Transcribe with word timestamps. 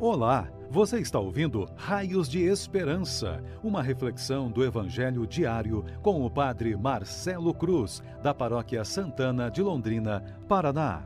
Olá, 0.00 0.50
você 0.68 0.98
está 0.98 1.20
ouvindo 1.20 1.68
Raios 1.76 2.28
de 2.28 2.42
Esperança, 2.42 3.40
uma 3.62 3.80
reflexão 3.80 4.50
do 4.50 4.64
Evangelho 4.64 5.24
diário 5.24 5.84
com 6.02 6.26
o 6.26 6.28
Padre 6.28 6.76
Marcelo 6.76 7.54
Cruz, 7.54 8.02
da 8.20 8.34
Paróquia 8.34 8.84
Santana 8.84 9.48
de 9.48 9.62
Londrina, 9.62 10.20
Paraná. 10.48 11.04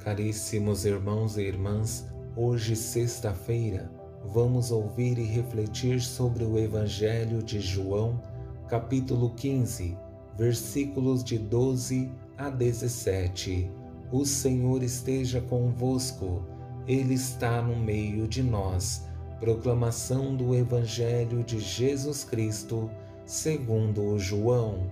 Caríssimos 0.00 0.84
irmãos 0.84 1.38
e 1.38 1.42
irmãs, 1.42 2.12
hoje, 2.36 2.74
sexta-feira, 2.74 3.88
vamos 4.24 4.72
ouvir 4.72 5.16
e 5.16 5.22
refletir 5.22 6.00
sobre 6.00 6.42
o 6.42 6.58
Evangelho 6.58 7.40
de 7.40 7.60
João, 7.60 8.20
capítulo 8.68 9.30
15, 9.30 9.96
versículos 10.36 11.22
de 11.22 11.38
12 11.38 12.10
a 12.10 12.23
17. 12.36 13.70
O 14.12 14.24
Senhor 14.24 14.82
esteja 14.82 15.40
convosco, 15.40 16.42
Ele 16.86 17.14
está 17.14 17.62
no 17.62 17.76
meio 17.76 18.28
de 18.28 18.42
nós. 18.42 19.06
Proclamação 19.40 20.36
do 20.36 20.54
Evangelho 20.54 21.42
de 21.42 21.58
Jesus 21.58 22.24
Cristo, 22.24 22.90
segundo 23.24 24.18
João. 24.18 24.90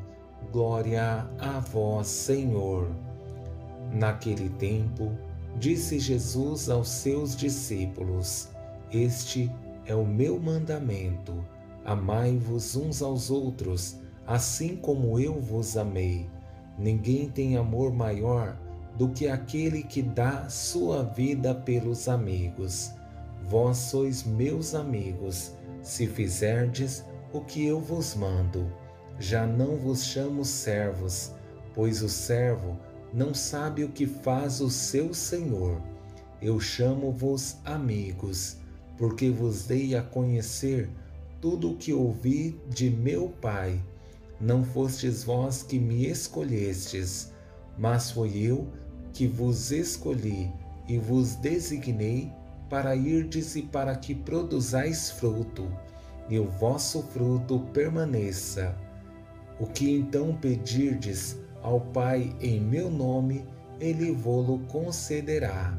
Glória 0.50 1.26
a 1.38 1.60
vós, 1.60 2.08
Senhor. 2.08 2.90
Naquele 3.92 4.48
tempo, 4.50 5.12
disse 5.58 5.98
Jesus 5.98 6.68
aos 6.68 6.88
seus 6.88 7.36
discípulos: 7.36 8.48
Este 8.90 9.50
é 9.86 9.94
o 9.94 10.06
meu 10.06 10.40
mandamento. 10.40 11.44
Amai-vos 11.84 12.76
uns 12.76 13.02
aos 13.02 13.30
outros, 13.30 13.98
assim 14.26 14.76
como 14.76 15.18
eu 15.18 15.40
vos 15.40 15.76
amei. 15.76 16.28
Ninguém 16.78 17.28
tem 17.28 17.56
amor 17.56 17.92
maior 17.92 18.56
do 18.96 19.08
que 19.08 19.28
aquele 19.28 19.82
que 19.82 20.02
dá 20.02 20.48
sua 20.48 21.02
vida 21.02 21.54
pelos 21.54 22.08
amigos. 22.08 22.90
Vós 23.48 23.76
sois 23.78 24.24
meus 24.24 24.74
amigos, 24.74 25.52
se 25.82 26.06
fizerdes 26.06 27.04
o 27.32 27.40
que 27.40 27.66
eu 27.66 27.80
vos 27.80 28.14
mando. 28.14 28.70
Já 29.18 29.46
não 29.46 29.76
vos 29.76 30.04
chamo 30.04 30.44
servos, 30.44 31.32
pois 31.74 32.02
o 32.02 32.08
servo 32.08 32.78
não 33.12 33.34
sabe 33.34 33.84
o 33.84 33.88
que 33.88 34.06
faz 34.06 34.60
o 34.60 34.70
seu 34.70 35.12
senhor. 35.12 35.80
Eu 36.40 36.58
chamo-vos 36.58 37.56
amigos, 37.64 38.56
porque 38.96 39.30
vos 39.30 39.66
dei 39.66 39.94
a 39.94 40.02
conhecer 40.02 40.88
tudo 41.40 41.72
o 41.72 41.76
que 41.76 41.92
ouvi 41.92 42.58
de 42.68 42.90
meu 42.90 43.28
Pai. 43.40 43.80
Não 44.42 44.64
fostes 44.64 45.22
vós 45.22 45.62
que 45.62 45.78
me 45.78 46.04
escolhestes, 46.08 47.32
mas 47.78 48.10
foi 48.10 48.36
eu 48.36 48.66
que 49.12 49.24
vos 49.24 49.70
escolhi 49.70 50.50
e 50.88 50.98
vos 50.98 51.36
designei 51.36 52.28
para 52.68 52.96
irdes 52.96 53.54
e 53.54 53.62
para 53.62 53.94
que 53.94 54.16
produzais 54.16 55.12
fruto, 55.12 55.70
e 56.28 56.40
o 56.40 56.46
vosso 56.46 57.04
fruto 57.04 57.60
permaneça. 57.72 58.74
O 59.60 59.66
que 59.66 59.88
então 59.88 60.34
pedirdes 60.34 61.36
ao 61.62 61.80
Pai 61.80 62.34
em 62.40 62.60
meu 62.60 62.90
nome, 62.90 63.46
ele 63.78 64.10
vô-lo 64.10 64.58
concederá. 64.66 65.72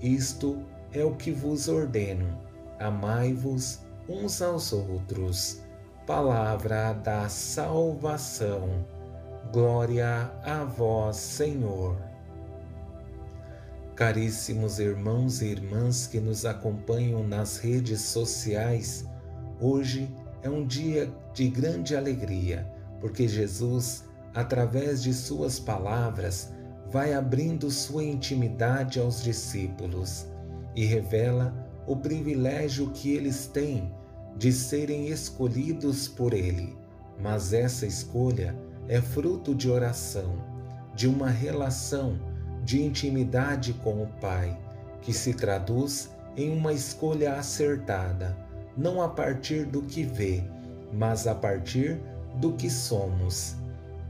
Isto 0.00 0.62
é 0.92 1.04
o 1.04 1.16
que 1.16 1.32
vos 1.32 1.66
ordeno: 1.66 2.38
amai-vos 2.78 3.80
uns 4.08 4.40
aos 4.40 4.72
outros 4.72 5.65
palavra 6.06 6.92
da 6.92 7.28
salvação. 7.28 8.86
Glória 9.52 10.30
a 10.44 10.62
vós, 10.62 11.16
Senhor. 11.16 11.96
Caríssimos 13.96 14.78
irmãos 14.78 15.42
e 15.42 15.46
irmãs 15.46 16.06
que 16.06 16.20
nos 16.20 16.46
acompanham 16.46 17.26
nas 17.26 17.58
redes 17.58 18.02
sociais, 18.02 19.04
hoje 19.60 20.08
é 20.42 20.48
um 20.48 20.64
dia 20.64 21.10
de 21.34 21.48
grande 21.48 21.96
alegria, 21.96 22.64
porque 23.00 23.26
Jesus, 23.26 24.04
através 24.32 25.02
de 25.02 25.12
Suas 25.12 25.58
palavras, 25.58 26.52
vai 26.88 27.14
abrindo 27.14 27.68
sua 27.68 28.04
intimidade 28.04 29.00
aos 29.00 29.24
discípulos 29.24 30.24
e 30.76 30.84
revela 30.84 31.52
o 31.84 31.96
privilégio 31.96 32.90
que 32.90 33.12
eles 33.12 33.48
têm 33.48 33.92
de 34.36 34.52
serem 34.52 35.08
escolhidos 35.08 36.06
por 36.06 36.34
Ele, 36.34 36.76
mas 37.20 37.52
essa 37.52 37.86
escolha 37.86 38.54
é 38.88 39.00
fruto 39.00 39.54
de 39.54 39.70
oração, 39.70 40.36
de 40.94 41.08
uma 41.08 41.30
relação 41.30 42.18
de 42.62 42.82
intimidade 42.82 43.72
com 43.74 44.02
o 44.02 44.06
Pai, 44.20 44.58
que 45.00 45.12
se 45.12 45.32
traduz 45.32 46.10
em 46.36 46.50
uma 46.56 46.72
escolha 46.72 47.34
acertada, 47.34 48.36
não 48.76 49.00
a 49.00 49.08
partir 49.08 49.64
do 49.64 49.82
que 49.82 50.02
vê, 50.02 50.44
mas 50.92 51.26
a 51.26 51.34
partir 51.34 51.98
do 52.36 52.52
que 52.52 52.68
somos. 52.68 53.56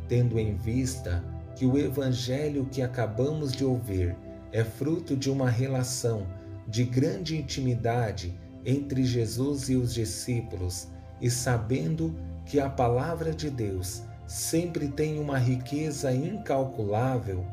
Tendo 0.09 0.39
em 0.39 0.57
vista 0.57 1.23
que 1.55 1.65
o 1.65 1.79
Evangelho 1.79 2.67
que 2.67 2.83
acabamos 2.83 3.53
de 3.53 3.65
ouvir 3.65 4.17
é 4.53 4.65
fruto 4.65 5.17
de 5.17 5.31
uma 5.31 5.49
relação 5.49 6.27
de 6.67 6.85
grande 6.85 7.37
intimidade 7.37 8.39
entre 8.66 9.04
Jesus 9.04 9.69
e 9.69 9.77
os 9.77 9.94
discípulos 9.94 10.88
e 11.21 11.31
sabendo 11.31 12.15
que 12.44 12.59
a 12.59 12.69
palavra 12.69 13.32
de 13.32 13.49
Deus 13.49 14.03
sempre 14.27 14.88
tem 14.88 15.21
uma 15.21 15.38
riqueza 15.38 16.12
incalculável, 16.12 17.47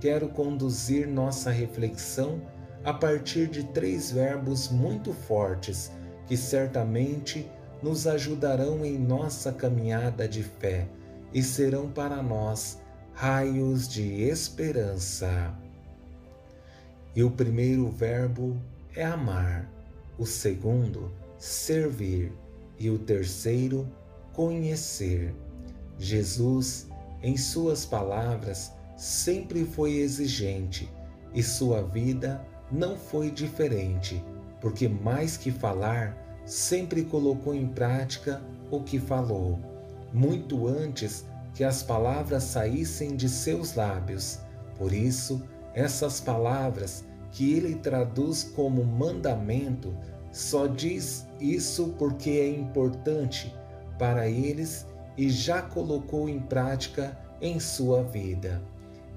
quero 0.00 0.28
conduzir 0.28 1.06
nossa 1.06 1.52
reflexão 1.52 2.42
a 2.84 2.92
partir 2.92 3.46
de 3.46 3.64
três 3.64 4.10
verbos 4.10 4.68
muito 4.68 5.12
fortes 5.12 5.92
que 6.26 6.36
certamente 6.36 7.48
nos 7.80 8.06
ajudarão 8.06 8.84
em 8.84 8.98
nossa 8.98 9.52
caminhada 9.52 10.28
de 10.28 10.42
fé 10.42 10.88
e 11.32 11.42
serão 11.42 11.88
para 11.88 12.20
nós 12.22 12.80
raios 13.12 13.88
de 13.88 14.22
esperança. 14.22 15.54
E 17.14 17.22
o 17.22 17.30
primeiro 17.30 17.88
verbo 17.88 18.56
é 18.94 19.04
amar 19.04 19.75
o 20.18 20.26
segundo, 20.26 21.12
servir, 21.38 22.32
e 22.78 22.90
o 22.90 22.98
terceiro, 22.98 23.88
conhecer. 24.32 25.34
Jesus, 25.98 26.86
em 27.22 27.36
suas 27.36 27.86
palavras, 27.86 28.72
sempre 28.96 29.64
foi 29.64 29.96
exigente 29.96 30.90
e 31.34 31.42
sua 31.42 31.82
vida 31.82 32.44
não 32.70 32.96
foi 32.96 33.30
diferente, 33.30 34.22
porque 34.60 34.88
mais 34.88 35.36
que 35.36 35.50
falar, 35.50 36.16
sempre 36.44 37.04
colocou 37.04 37.54
em 37.54 37.66
prática 37.66 38.42
o 38.70 38.82
que 38.82 38.98
falou, 38.98 39.58
muito 40.12 40.66
antes 40.66 41.24
que 41.54 41.64
as 41.64 41.82
palavras 41.82 42.42
saíssem 42.42 43.16
de 43.16 43.28
seus 43.28 43.74
lábios. 43.74 44.38
Por 44.76 44.92
isso, 44.92 45.42
essas 45.74 46.20
palavras 46.20 47.04
que 47.36 47.52
ele 47.52 47.74
traduz 47.74 48.42
como 48.42 48.82
mandamento, 48.82 49.94
só 50.32 50.66
diz 50.66 51.26
isso 51.38 51.94
porque 51.98 52.30
é 52.30 52.48
importante 52.48 53.54
para 53.98 54.26
eles 54.26 54.86
e 55.18 55.28
já 55.28 55.60
colocou 55.60 56.30
em 56.30 56.40
prática 56.40 57.14
em 57.42 57.60
sua 57.60 58.02
vida. 58.02 58.62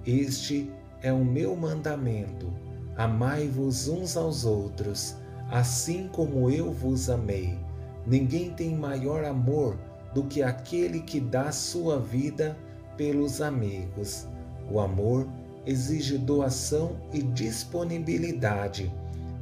Este 0.06 0.70
é 1.02 1.14
o 1.14 1.24
meu 1.24 1.56
mandamento: 1.56 2.54
amai-vos 2.98 3.88
uns 3.88 4.18
aos 4.18 4.44
outros, 4.44 5.16
assim 5.50 6.10
como 6.10 6.50
eu 6.50 6.74
vos 6.74 7.10
amei. 7.10 7.58
Ninguém 8.06 8.52
tem 8.52 8.76
maior 8.76 9.24
amor 9.24 9.80
do 10.14 10.26
que 10.26 10.44
aquele 10.44 11.00
que 11.00 11.22
dá 11.22 11.54
sua 11.54 11.98
vida 12.02 12.58
pelos 12.98 13.40
amigos. 13.40 14.28
O 14.70 14.78
amor 14.82 15.26
exige 15.66 16.18
doação 16.18 16.98
e 17.14 17.22
disponibilidade. 17.22 18.92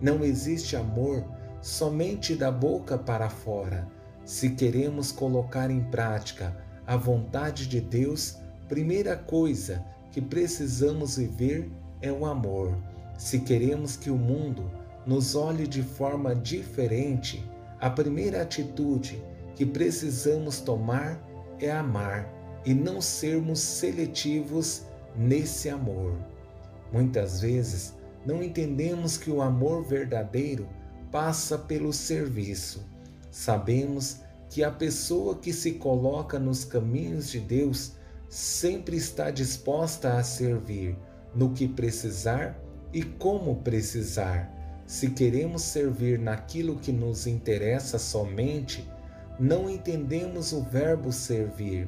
Não 0.02 0.24
existe 0.24 0.75
amor 0.75 1.24
somente 1.62 2.36
da 2.36 2.52
boca 2.52 2.98
para 2.98 3.30
fora. 3.30 3.88
Se 4.25 4.52
queremos 4.52 5.12
colocar 5.12 5.72
em 5.72 5.81
prática 5.84 6.56
a 6.86 6.96
vontade 6.96 7.68
de 7.68 7.81
Deus, 7.81 8.38
primeira 8.68 9.16
coisa 9.16 9.84
que 10.12 10.22
precisamos 10.22 11.18
viver 11.18 11.69
é 12.02 12.12
o 12.12 12.25
amor. 12.25 12.78
Se 13.18 13.40
queremos 13.40 13.96
que 13.96 14.10
o 14.10 14.18
mundo 14.18 14.70
nos 15.06 15.36
olhe 15.36 15.66
de 15.66 15.81
forma 15.81 16.36
diferente, 16.36 17.44
a 17.80 17.90
primeira 17.90 18.42
atitude 18.42 19.24
que 19.56 19.66
precisamos 19.66 20.60
tomar 20.60 21.20
é 21.60 21.72
amar 21.72 22.30
e 22.66 22.74
não 22.74 23.02
sermos 23.02 23.60
seletivos 23.60 24.87
nesse 25.18 25.69
amor. 25.69 26.14
Muitas 26.92 27.42
vezes 27.42 27.94
não 28.25 28.44
entendemos 28.44 29.18
que 29.18 29.31
o 29.31 29.42
amor 29.42 29.84
verdadeiro 29.84 30.68
passa 31.12 31.58
pelo 31.58 31.92
serviço. 31.92 32.86
Sabemos 33.31 34.22
que 34.50 34.64
a 34.64 34.72
pessoa 34.72 35.36
que 35.36 35.52
se 35.52 35.74
coloca 35.74 36.40
nos 36.40 36.64
caminhos 36.64 37.30
de 37.30 37.40
Deus 37.40 37.94
sempre 38.30 38.98
está 38.98 39.31
disposta 39.31 40.18
a 40.18 40.24
servir, 40.24 40.98
no 41.34 41.54
que 41.54 41.68
precisar 41.68 42.60
e 42.94 43.04
como 43.04 43.58
precisar. 43.58 44.54
Se 44.86 45.10
queremos 45.10 45.63
servir 45.63 46.18
naquilo 46.18 46.78
que 46.78 46.92
nos 46.92 47.28
interessa 47.28 48.00
somente, 48.00 48.90
não 49.40 49.70
entendemos 49.70 50.54
o 50.54 50.63
verbo 50.63 51.12
servir. 51.12 51.88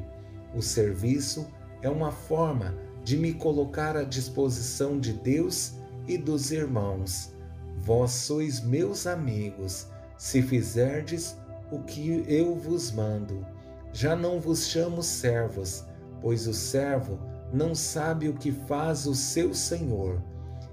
O 0.53 0.61
serviço 0.61 1.47
é 1.81 1.89
uma 1.89 2.11
forma 2.11 2.75
de 3.09 3.17
me 3.17 3.33
colocar 3.33 3.97
à 3.97 4.03
disposição 4.03 4.99
de 4.99 5.11
Deus 5.13 5.73
e 6.07 6.15
dos 6.15 6.51
irmãos. 6.51 7.33
Vós 7.79 8.11
sois 8.11 8.61
meus 8.61 9.07
amigos, 9.07 9.87
se 10.15 10.43
fizerdes 10.43 11.35
o 11.71 11.79
que 11.79 12.23
eu 12.27 12.53
vos 12.53 12.91
mando. 12.91 13.43
Já 13.91 14.15
não 14.15 14.39
vos 14.39 14.67
chamo 14.67 15.01
servos, 15.01 15.83
pois 16.21 16.45
o 16.45 16.53
servo 16.53 17.17
não 17.51 17.73
sabe 17.73 18.29
o 18.29 18.35
que 18.35 18.51
faz 18.51 19.07
o 19.07 19.15
seu 19.15 19.55
senhor. 19.55 20.21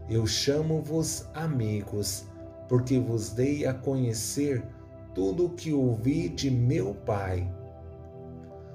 Eu 0.07 0.27
chamo-vos 0.27 1.25
amigos, 1.33 2.27
porque 2.69 2.99
vos 2.99 3.31
dei 3.31 3.65
a 3.65 3.73
conhecer 3.73 4.63
tudo 5.15 5.47
o 5.47 5.55
que 5.55 5.73
ouvi 5.73 6.29
de 6.29 6.51
meu 6.51 6.95
Pai. 6.95 7.51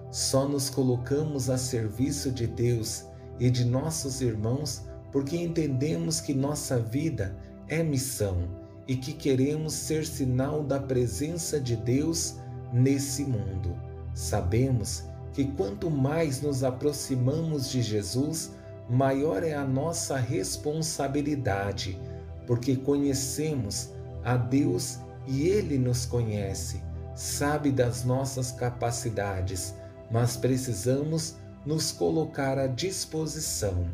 Só 0.10 0.48
nos 0.48 0.68
colocamos 0.68 1.48
a 1.48 1.60
serviço 1.60 2.32
de 2.32 2.48
Deus 2.48 3.11
e 3.42 3.50
de 3.50 3.66
nossos 3.66 4.22
irmãos 4.22 4.84
porque 5.12 5.36
entendemos 5.36 6.22
que 6.22 6.32
nossa 6.32 6.78
vida 6.78 7.36
é 7.68 7.82
missão 7.82 8.48
e 8.88 8.96
que 8.96 9.12
queremos 9.14 9.74
ser 9.74 10.06
sinal 10.06 10.64
da 10.64 10.80
presença 10.80 11.60
de 11.60 11.76
Deus 11.76 12.36
nesse 12.72 13.24
mundo. 13.24 13.76
Sabemos 14.14 15.04
que 15.34 15.46
quanto 15.46 15.90
mais 15.90 16.40
nos 16.42 16.64
aproximamos 16.64 17.70
de 17.70 17.82
Jesus, 17.82 18.52
maior 18.88 19.44
é 19.44 19.56
a 19.56 19.66
nossa 19.66 20.18
responsabilidade, 20.18 22.00
porque 22.46 22.76
conhecemos 22.76 23.90
a 24.24 24.38
Deus 24.38 25.00
e 25.28 25.48
Ele 25.48 25.80
nos 25.80 26.06
conhece, 26.06 26.82
sabe 27.16 27.72
das 27.72 28.04
nossas 28.04 28.52
capacidades, 28.52 29.74
mas 30.12 30.38
precisamos 30.38 31.41
nos 31.66 31.92
colocar 31.92 32.58
à 32.58 32.68
disposição. 32.68 33.88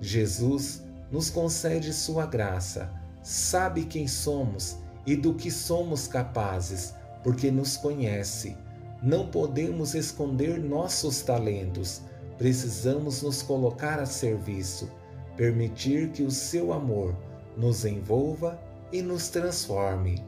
Jesus 0.00 0.82
nos 1.10 1.30
concede 1.30 1.92
Sua 1.92 2.26
graça, 2.26 2.90
sabe 3.22 3.84
quem 3.84 4.06
somos 4.06 4.76
e 5.06 5.16
do 5.16 5.34
que 5.34 5.50
somos 5.50 6.06
capazes, 6.06 6.94
porque 7.22 7.50
nos 7.50 7.76
conhece 7.76 8.56
não 9.04 9.26
podemos 9.26 9.94
esconder 9.94 10.58
nossos 10.58 11.20
talentos, 11.20 12.00
precisamos 12.38 13.20
nos 13.20 13.42
colocar 13.42 14.00
a 14.00 14.06
serviço, 14.06 14.90
permitir 15.36 16.08
que 16.08 16.22
o 16.22 16.30
seu 16.30 16.72
amor 16.72 17.14
nos 17.54 17.84
envolva 17.84 18.58
e 18.90 19.02
nos 19.02 19.28
transforme. 19.28 20.24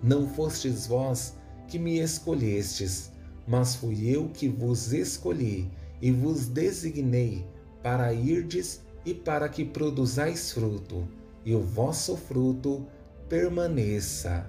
Não 0.00 0.28
fostes 0.28 0.86
vós 0.86 1.34
que 1.66 1.76
me 1.76 1.98
escolhestes, 1.98 3.10
mas 3.46 3.76
fui 3.76 4.08
eu 4.08 4.28
que 4.28 4.48
vos 4.48 4.92
escolhi 4.92 5.70
e 6.00 6.10
vos 6.10 6.46
designei 6.46 7.44
para 7.82 8.12
irdes 8.12 8.80
e 9.04 9.14
para 9.14 9.48
que 9.48 9.64
produzais 9.64 10.52
fruto, 10.52 11.06
e 11.44 11.54
o 11.54 11.60
vosso 11.60 12.16
fruto 12.16 12.84
permaneça. 13.28 14.46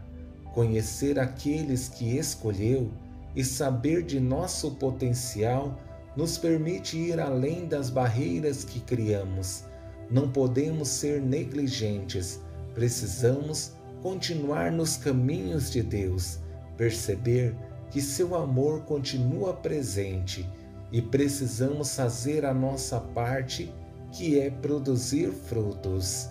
Conhecer 0.54 1.20
aqueles 1.20 1.88
que 1.88 2.18
escolheu 2.18 2.90
e 3.36 3.44
saber 3.44 4.02
de 4.02 4.20
nosso 4.20 4.72
potencial 4.72 5.80
nos 6.16 6.40
permite 6.40 6.98
ir 6.98 7.20
além 7.20 7.68
das 7.68 7.92
barreiras 7.92 8.64
que 8.64 8.80
criamos. 8.80 9.64
Não 10.10 10.32
podemos 10.32 10.88
ser 10.88 11.22
negligentes, 11.22 12.42
precisamos 12.74 13.74
continuar 14.02 14.72
nos 14.72 14.98
caminhos 14.98 15.70
de 15.70 15.84
Deus, 15.84 16.40
perceber 16.76 17.56
que 17.90 18.02
seu 18.02 18.36
amor 18.36 18.82
continua 18.82 19.54
presente 19.54 20.48
e 20.92 21.02
precisamos 21.02 21.96
fazer 21.96 22.46
a 22.46 22.54
nossa 22.54 23.00
parte, 23.00 23.74
que 24.12 24.40
é 24.40 24.50
produzir 24.50 25.32
frutos. 25.32 26.30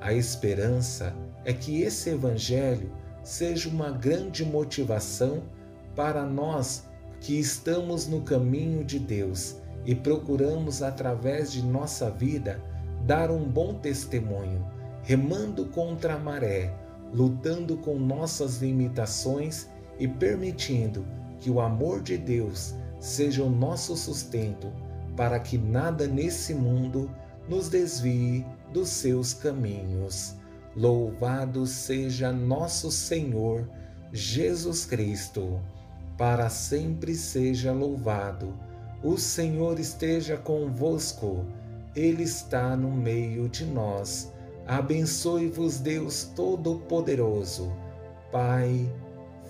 A 0.00 0.12
esperança 0.12 1.14
é 1.44 1.52
que 1.52 1.82
esse 1.82 2.10
Evangelho 2.10 2.90
seja 3.22 3.68
uma 3.68 3.90
grande 3.90 4.44
motivação 4.44 5.42
para 5.94 6.24
nós 6.24 6.84
que 7.20 7.38
estamos 7.38 8.06
no 8.06 8.22
caminho 8.22 8.84
de 8.84 8.98
Deus 8.98 9.56
e 9.84 9.94
procuramos, 9.94 10.82
através 10.82 11.52
de 11.52 11.62
nossa 11.64 12.10
vida, 12.10 12.62
dar 13.06 13.30
um 13.30 13.44
bom 13.44 13.74
testemunho, 13.74 14.64
remando 15.02 15.66
contra 15.66 16.14
a 16.14 16.18
maré, 16.18 16.74
lutando 17.12 17.76
com 17.78 17.98
nossas 17.98 18.58
limitações 18.58 19.68
e 19.98 20.06
permitindo 20.06 21.04
que 21.40 21.50
o 21.50 21.60
amor 21.60 22.00
de 22.02 22.16
Deus 22.16 22.74
seja 23.00 23.42
o 23.42 23.50
nosso 23.50 23.96
sustento, 23.96 24.72
para 25.16 25.38
que 25.38 25.58
nada 25.58 26.06
nesse 26.06 26.54
mundo 26.54 27.10
nos 27.48 27.68
desvie 27.68 28.44
dos 28.72 28.88
seus 28.88 29.34
caminhos. 29.34 30.34
Louvado 30.76 31.66
seja 31.66 32.32
nosso 32.32 32.90
Senhor 32.90 33.68
Jesus 34.12 34.84
Cristo 34.84 35.60
para 36.18 36.50
sempre 36.50 37.14
seja 37.14 37.72
louvado. 37.72 38.52
O 39.04 39.16
Senhor 39.16 39.78
esteja 39.78 40.36
convosco, 40.36 41.46
Ele 41.94 42.24
está 42.24 42.76
no 42.76 42.90
meio 42.90 43.48
de 43.48 43.64
nós. 43.64 44.32
Abençoe-vos, 44.66 45.78
Deus 45.78 46.24
Todo-Poderoso, 46.34 47.72
Pai, 48.32 48.90